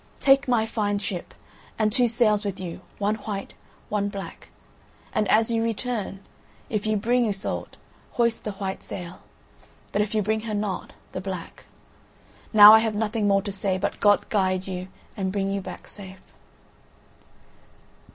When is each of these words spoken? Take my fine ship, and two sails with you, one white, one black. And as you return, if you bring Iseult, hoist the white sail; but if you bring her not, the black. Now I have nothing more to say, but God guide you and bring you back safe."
Take 0.19 0.47
my 0.47 0.65
fine 0.65 0.97
ship, 0.97 1.31
and 1.77 1.91
two 1.93 2.07
sails 2.07 2.43
with 2.43 2.59
you, 2.59 2.81
one 2.97 3.13
white, 3.29 3.53
one 3.87 4.09
black. 4.09 4.49
And 5.13 5.27
as 5.27 5.51
you 5.51 5.61
return, 5.61 6.21
if 6.71 6.87
you 6.87 6.97
bring 6.97 7.27
Iseult, 7.27 7.77
hoist 8.13 8.43
the 8.43 8.53
white 8.53 8.81
sail; 8.81 9.21
but 9.91 10.01
if 10.01 10.15
you 10.15 10.23
bring 10.23 10.39
her 10.39 10.55
not, 10.55 10.93
the 11.11 11.21
black. 11.21 11.65
Now 12.51 12.73
I 12.73 12.79
have 12.79 12.95
nothing 12.95 13.27
more 13.27 13.43
to 13.43 13.51
say, 13.51 13.77
but 13.77 13.99
God 13.99 14.27
guide 14.29 14.65
you 14.65 14.87
and 15.15 15.31
bring 15.31 15.51
you 15.51 15.61
back 15.61 15.85
safe." 15.85 16.23